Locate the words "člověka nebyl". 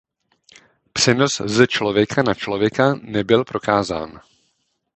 2.33-3.43